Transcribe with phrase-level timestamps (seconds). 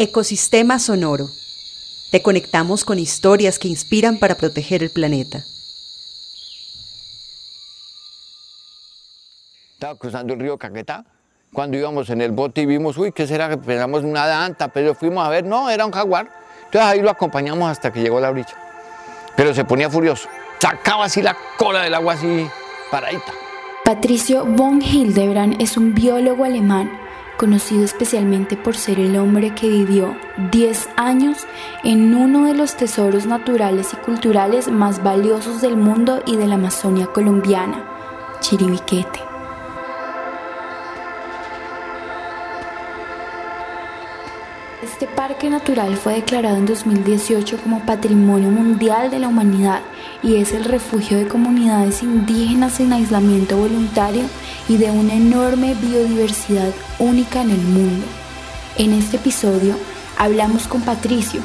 [0.00, 1.28] Ecosistema sonoro.
[2.12, 5.44] Te conectamos con historias que inspiran para proteger el planeta.
[9.72, 11.04] Estaba cruzando el río Caquetá.
[11.52, 13.60] Cuando íbamos en el bote y vimos, uy, ¿qué será?
[13.60, 16.30] Pensamos una danta, pero fuimos a ver, no, era un jaguar.
[16.66, 18.54] Entonces ahí lo acompañamos hasta que llegó la orilla.
[19.36, 20.28] Pero se ponía furioso.
[20.60, 22.46] Sacaba así la cola del agua así
[22.92, 23.32] paradita.
[23.84, 27.07] Patricio von Hildebrand es un biólogo alemán
[27.38, 30.14] conocido especialmente por ser el hombre que vivió
[30.50, 31.46] 10 años
[31.84, 36.56] en uno de los tesoros naturales y culturales más valiosos del mundo y de la
[36.56, 37.88] Amazonia colombiana,
[38.40, 39.27] Chiribiquete.
[44.90, 49.82] Este parque natural fue declarado en 2018 como Patrimonio Mundial de la Humanidad
[50.22, 54.24] y es el refugio de comunidades indígenas en aislamiento voluntario
[54.66, 58.06] y de una enorme biodiversidad única en el mundo.
[58.78, 59.76] En este episodio
[60.16, 61.42] hablamos con Patricio,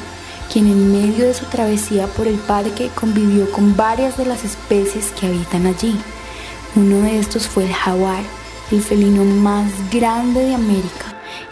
[0.51, 5.11] quien en medio de su travesía por el parque convivió con varias de las especies
[5.11, 5.99] que habitan allí.
[6.75, 8.23] Uno de estos fue el jaguar,
[8.71, 11.02] el felino más grande de América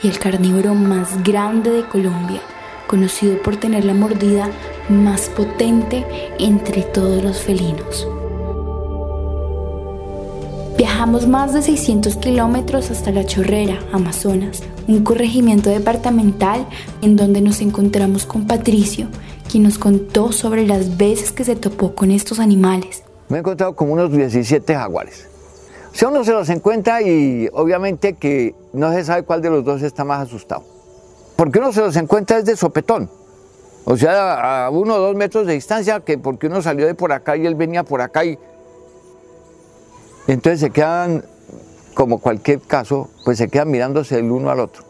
[0.04, 2.42] y el carnívoro más grande de Colombia,
[2.88, 4.50] conocido por tener la mordida
[4.90, 6.06] más potente
[6.40, 8.08] entre todos los felinos.
[10.78, 16.66] Viajamos más de 600 kilómetros hasta La Chorrera, Amazonas, un corregimiento departamental
[17.02, 19.08] en donde nos encontramos con Patricio,
[19.50, 23.04] quien nos contó sobre las veces que se topó con estos animales.
[23.30, 25.28] Me he encontrado como unos 17 jaguares.
[25.94, 29.82] Si uno se los encuentra y obviamente que no se sabe cuál de los dos
[29.82, 30.64] está más asustado.
[31.36, 33.10] Porque uno se los encuentra desde sopetón.
[33.86, 37.12] O sea, a uno o dos metros de distancia, que porque uno salió de por
[37.12, 38.38] acá y él venía por acá y
[40.28, 41.26] entonces se quedan,
[41.94, 44.84] como cualquier caso, pues se quedan mirándose el uno al otro.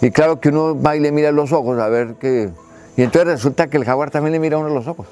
[0.00, 2.50] Y claro que uno va y le mira los ojos a ver qué...
[2.96, 5.06] Y entonces resulta que el jaguar también le mira a uno los ojos.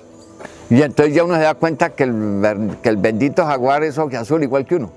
[0.68, 4.42] Y entonces ya uno se da cuenta que el, que el bendito jaguar es azul
[4.42, 4.90] igual que uno.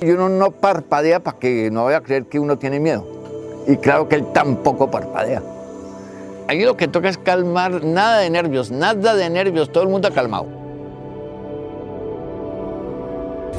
[0.00, 3.06] Y uno no parpadea para que no vaya a creer que uno tiene miedo.
[3.66, 5.42] Y claro que él tampoco parpadea.
[6.48, 10.10] Ahí lo que toca es calmar, nada de nervios, nada de nervios, todo el mundo
[10.14, 10.46] calmado.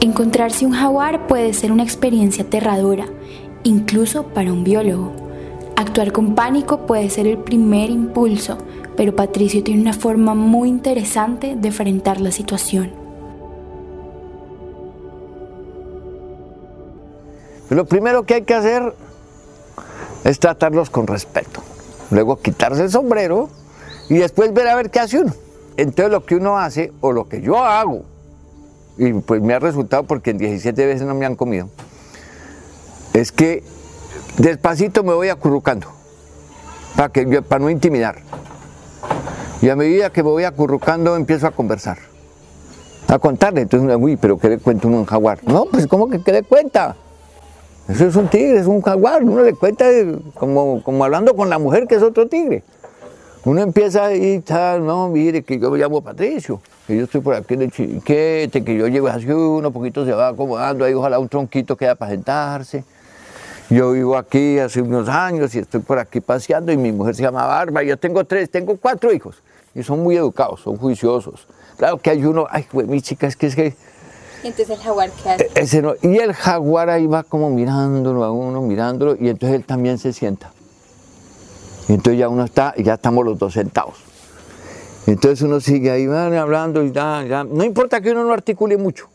[0.02, 3.06] Encontrarse un jaguar puede ser una experiencia aterradora,
[3.64, 5.12] incluso para un biólogo.
[5.76, 8.58] Actuar con pánico puede ser el primer impulso,
[8.98, 12.99] pero Patricio tiene una forma muy interesante de enfrentar la situación.
[17.70, 18.94] Lo primero que hay que hacer
[20.24, 21.62] es tratarlos con respeto.
[22.12, 23.50] Luego quitarse el sombrero
[24.10, 25.34] y después ver a ver qué hace uno.
[25.78, 28.04] Entonces lo que uno hace, o lo que yo hago,
[28.98, 31.70] y pues me ha resultado porque en 17 veces no me han comido,
[33.14, 33.64] es que
[34.38, 35.88] despacito me voy acurrucando,
[36.98, 38.18] para, que, para no intimidar.
[39.62, 41.98] Y a medida que me voy acurrucando empiezo a conversar,
[43.08, 43.62] a contarle.
[43.62, 45.40] Entonces, uy, pero ¿qué le cuenta uno un jaguar?
[45.46, 46.96] No, pues ¿cómo que qué le cuenta?
[47.90, 49.24] Eso es un tigre, es un jaguar.
[49.24, 49.86] Uno le cuenta
[50.36, 52.64] como, como hablando con la mujer que es otro tigre.
[53.46, 57.34] Uno empieza ahí, tal, no, mire, que yo me llamo Patricio, que yo estoy por
[57.34, 61.18] aquí en el chiquete, que yo llevo así, uno poquito se va acomodando, ahí ojalá
[61.18, 62.84] un tronquito queda para sentarse.
[63.70, 67.24] Yo vivo aquí hace unos años y estoy por aquí paseando y mi mujer se
[67.24, 67.82] llama Barba.
[67.82, 69.42] Yo tengo tres, tengo cuatro hijos
[69.74, 71.48] y son muy educados, son juiciosos.
[71.78, 73.74] Claro que hay uno, ay, güey, mi chica, es que es que...
[74.44, 75.44] Entonces el jaguar, ¿qué hace?
[75.44, 79.58] E-, ese no, y el jaguar ahí va como mirándolo a uno, mirándolo, y entonces
[79.58, 80.52] él también se sienta.
[81.88, 83.96] Y entonces ya uno está, y ya estamos los dos sentados.
[85.08, 87.44] Entonces uno sigue ahí hablando y ya, ya.
[87.44, 89.08] No importa que uno no articule mucho.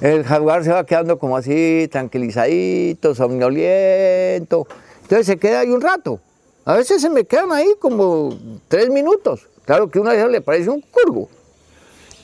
[0.00, 4.66] El jaguar se va quedando como así, tranquilizadito, somnoliento.
[5.02, 6.20] Entonces se queda ahí un rato.
[6.66, 8.36] A veces se me quedan ahí como
[8.68, 9.46] tres minutos.
[9.64, 11.28] Claro que a uno le parece un curvo.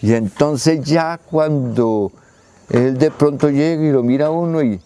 [0.03, 2.13] Y entonces ya cuando
[2.71, 4.81] él de pronto llega y lo mira a uno y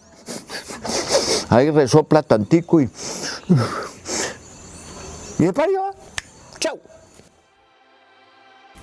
[1.49, 2.85] ahí resopla tantico y
[5.39, 5.45] y
[6.59, 6.79] Chau.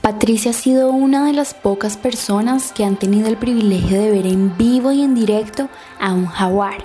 [0.00, 4.26] Patricia ha sido una de las pocas personas que han tenido el privilegio de ver
[4.26, 5.68] en vivo y en directo
[6.00, 6.84] a un jaguar,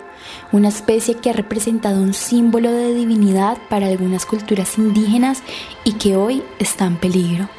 [0.51, 5.41] una especie que ha representado un símbolo de divinidad para algunas culturas indígenas
[5.83, 7.49] y que hoy está en peligro.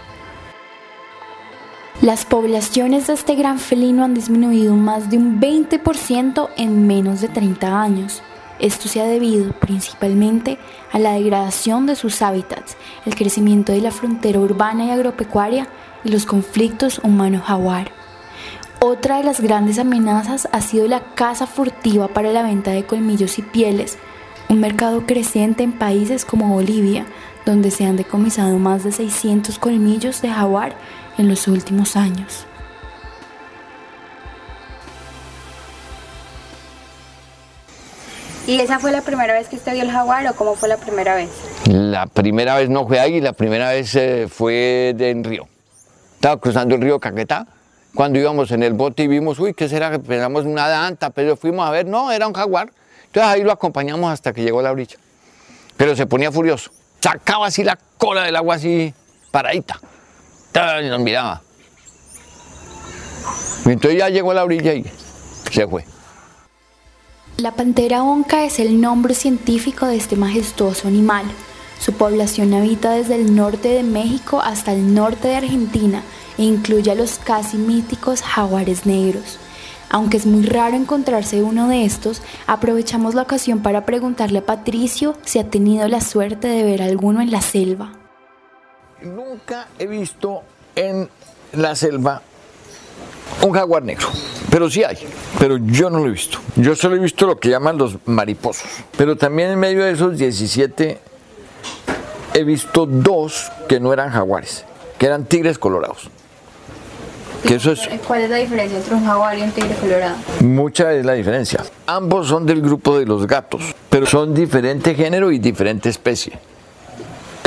[2.00, 7.28] Las poblaciones de este gran felino han disminuido más de un 20% en menos de
[7.28, 8.22] 30 años.
[8.60, 10.58] Esto se ha debido principalmente
[10.92, 15.66] a la degradación de sus hábitats, el crecimiento de la frontera urbana y agropecuaria
[16.04, 17.90] y los conflictos humano-jaguar.
[18.78, 23.40] Otra de las grandes amenazas ha sido la caza furtiva para la venta de colmillos
[23.40, 23.98] y pieles,
[24.48, 27.06] un mercado creciente en países como Bolivia,
[27.44, 30.76] donde se han decomisado más de 600 colmillos de jaguar
[31.18, 32.46] en los últimos años.
[38.46, 40.78] ¿Y esa fue la primera vez que usted vio el jaguar o cómo fue la
[40.78, 41.28] primera vez?
[41.66, 45.46] La primera vez no fue ahí, la primera vez eh, fue de en río.
[46.14, 47.46] Estaba cruzando el río Caquetá,
[47.94, 49.98] cuando íbamos en el bote y vimos, uy, ¿qué será?
[49.98, 52.70] Pensamos una danta, pero fuimos a ver, no, era un jaguar.
[53.04, 54.96] Entonces ahí lo acompañamos hasta que llegó a la orilla.
[55.76, 56.70] Pero se ponía furioso,
[57.00, 58.94] sacaba así la cola del agua así
[59.30, 59.78] paradita.
[60.58, 61.42] Y miraba.
[63.64, 64.84] Entonces ya llegó a la orilla y
[65.50, 65.84] se fue.
[67.36, 71.24] La pantera onca es el nombre científico de este majestuoso animal.
[71.78, 76.02] Su población habita desde el norte de México hasta el norte de Argentina
[76.36, 79.38] e incluye a los casi míticos jaguares negros.
[79.90, 85.14] Aunque es muy raro encontrarse uno de estos, aprovechamos la ocasión para preguntarle a Patricio
[85.24, 87.97] si ha tenido la suerte de ver alguno en la selva.
[89.02, 90.42] Nunca he visto
[90.74, 91.08] en
[91.52, 92.22] la selva
[93.42, 94.08] un jaguar negro.
[94.50, 94.96] Pero sí hay,
[95.38, 96.38] pero yo no lo he visto.
[96.56, 98.68] Yo solo he visto lo que llaman los mariposos.
[98.96, 100.98] Pero también en medio de esos 17
[102.34, 104.64] he visto dos que no eran jaguares,
[104.98, 106.10] que eran tigres colorados.
[107.46, 110.16] Que eso es, ¿Cuál es la diferencia entre un jaguar y un tigre colorado?
[110.40, 111.62] mucha es la diferencia.
[111.86, 116.38] Ambos son del grupo de los gatos, pero son diferente género y diferente especie.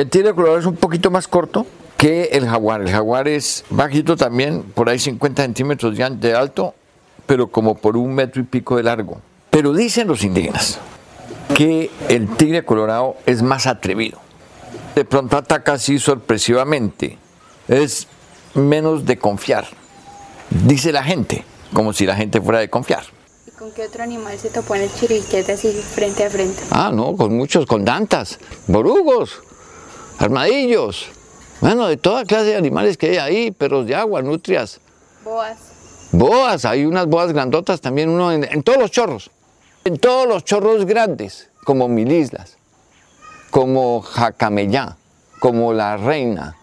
[0.02, 2.82] El tigre colorado es un poquito más corto que el jaguar.
[2.82, 6.74] El jaguar es bajito también, por ahí 50 centímetros de de alto,
[7.28, 9.22] pero como por un metro y pico de largo.
[9.52, 10.80] Pero dicen los indígenas
[11.54, 14.18] que el tigre colorado es más atrevido.
[14.96, 17.20] De pronto ataca así sorpresivamente.
[17.68, 18.08] Es
[18.56, 19.68] menos de confiar.
[20.50, 23.04] Dice la gente, como si la gente fuera de confiar.
[23.46, 26.60] ¿Y con qué otro animal se topó en el chiriquete así frente a frente?
[26.72, 29.44] Ah, no, con muchos, con dantas, borugos,
[30.22, 31.08] armadillos.
[31.62, 34.80] Bueno, de toda clase de animales que hay ahí, perros de agua, nutrias,
[35.24, 35.58] Boas.
[36.12, 39.30] boas, hay unas boas grandotas también, uno en, en todos los chorros,
[39.84, 42.58] en todos los chorros grandes, como Mil Islas,
[43.52, 44.98] como Jacamellá,
[45.40, 46.58] como La Reina,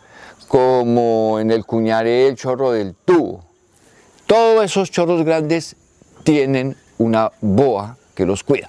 [0.48, 3.44] como en el Cuñaré el chorro del tubo.
[4.26, 5.76] Todos esos chorros grandes
[6.24, 8.68] tienen una boa que los cuida.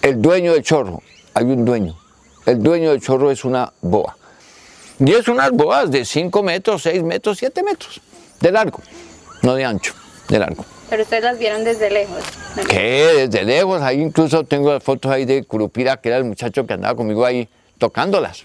[0.00, 1.02] El dueño del chorro,
[1.34, 1.96] hay un dueño.
[2.50, 4.16] El dueño del chorro es una boa.
[4.98, 8.00] Y es unas boas de 5 metros, 6 metros, 7 metros
[8.40, 8.80] de largo,
[9.42, 9.94] no de ancho,
[10.28, 10.64] de largo.
[10.88, 12.24] Pero ustedes las vieron desde lejos.
[12.56, 12.64] ¿no?
[12.64, 13.28] ¿Qué?
[13.28, 16.96] Desde lejos, ahí incluso tengo fotos ahí de Curupira, que era el muchacho que andaba
[16.96, 17.48] conmigo ahí
[17.78, 18.44] tocándolas.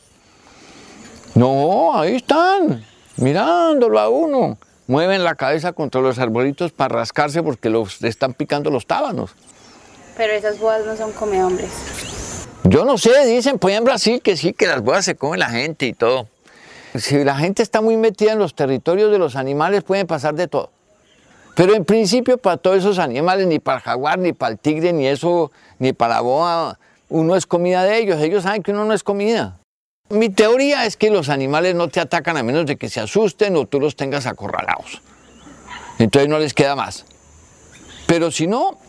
[1.33, 2.85] No, ahí están,
[3.17, 4.59] mirándolo a uno.
[4.85, 9.31] Mueven la cabeza contra los arbolitos para rascarse porque los están picando los tábanos.
[10.15, 11.71] Pero esas boas no son come hombres.
[12.67, 15.49] Yo no sé, dicen, pues en Brasil que sí, que las boas se comen la
[15.49, 16.27] gente y todo.
[16.95, 20.47] Si la gente está muy metida en los territorios de los animales, pueden pasar de
[20.47, 20.71] todo.
[21.55, 24.93] Pero en principio para todos esos animales, ni para el jaguar, ni para el tigre,
[24.93, 26.79] ni eso, ni para la boa,
[27.09, 28.19] uno es comida de ellos.
[28.19, 29.59] Ellos saben que uno no es comida.
[30.09, 33.55] Mi teoría es que los animales no te atacan a menos de que se asusten
[33.57, 35.03] o tú los tengas acorralados.
[35.99, 37.05] Entonces no les queda más.
[38.07, 38.79] Pero si no,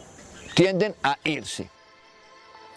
[0.55, 1.69] tienden a irse.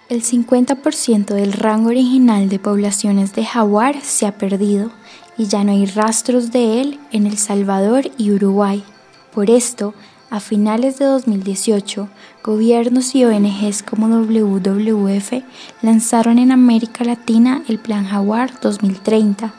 [0.10, 4.90] El 50% del rango original de poblaciones de jaguar se ha perdido
[5.38, 8.84] y ya no hay rastros de él en El Salvador y Uruguay.
[9.32, 9.94] Por esto,
[10.32, 12.10] a finales de 2018,
[12.44, 15.44] gobiernos y ONGs como WWF
[15.84, 19.54] lanzaron en América Latina el Plan Jaguar 2030.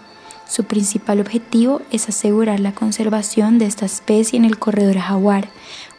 [0.48, 5.48] Su principal objetivo es asegurar la conservación de esta especie en el corredor jaguar,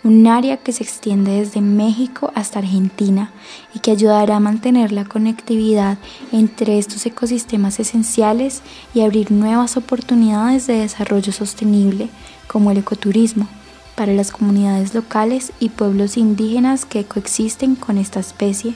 [0.04, 3.32] un área que se extiende desde México hasta Argentina
[3.74, 5.98] y que ayudará a mantener la conectividad
[6.32, 8.62] entre estos ecosistemas esenciales
[8.94, 12.10] y abrir nuevas oportunidades de desarrollo sostenible,
[12.48, 13.48] como el ecoturismo,
[13.96, 18.74] para las comunidades locales y pueblos indígenas que coexisten con esta especie.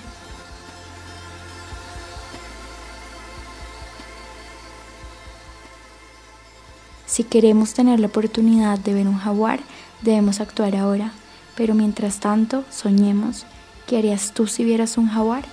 [7.07, 9.61] Si queremos tener la oportunidad de ver un jaguar,
[10.05, 11.11] debemos actuar ahora.
[11.57, 13.45] Pero mientras tanto, soñemos.
[13.87, 15.43] ¿Qué harías tú si vieras un jaguar?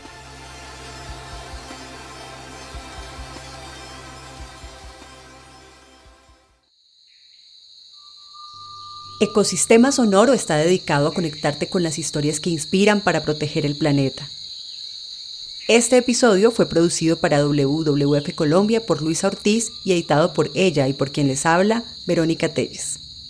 [9.21, 14.28] Ecosistema Sonoro está dedicado a conectarte con las historias que inspiran para proteger el planeta.
[15.68, 20.92] Este episodio fue producido para WWF Colombia por Luisa Ortiz y editado por ella y
[20.92, 22.99] por quien les habla, Verónica Telles.